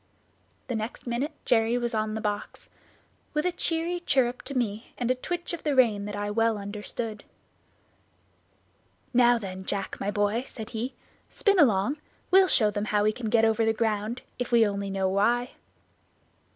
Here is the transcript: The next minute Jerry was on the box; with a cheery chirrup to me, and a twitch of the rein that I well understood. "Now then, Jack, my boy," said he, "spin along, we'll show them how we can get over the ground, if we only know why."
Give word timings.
The 0.67 0.73
next 0.73 1.05
minute 1.05 1.33
Jerry 1.45 1.77
was 1.77 1.93
on 1.93 2.15
the 2.15 2.21
box; 2.21 2.69
with 3.35 3.45
a 3.45 3.51
cheery 3.51 3.99
chirrup 3.99 4.41
to 4.45 4.55
me, 4.57 4.93
and 4.97 5.11
a 5.11 5.13
twitch 5.13 5.53
of 5.53 5.61
the 5.61 5.75
rein 5.75 6.05
that 6.05 6.15
I 6.15 6.31
well 6.31 6.57
understood. 6.57 7.23
"Now 9.13 9.37
then, 9.37 9.63
Jack, 9.63 9.99
my 9.99 10.09
boy," 10.09 10.45
said 10.47 10.71
he, 10.71 10.95
"spin 11.29 11.59
along, 11.59 11.97
we'll 12.31 12.47
show 12.47 12.71
them 12.71 12.85
how 12.85 13.03
we 13.03 13.11
can 13.11 13.29
get 13.29 13.45
over 13.45 13.63
the 13.63 13.73
ground, 13.73 14.23
if 14.39 14.51
we 14.51 14.65
only 14.67 14.89
know 14.89 15.07
why." 15.07 15.51